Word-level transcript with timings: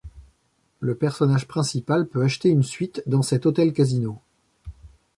Le 0.79 0.95
personnage 0.95 1.47
principal 1.47 2.07
peut 2.07 2.23
acheter 2.23 2.49
une 2.49 2.63
suite 2.63 3.03
dans 3.05 3.21
cet 3.21 3.45
hôtel 3.45 3.71
casino. 3.71 4.19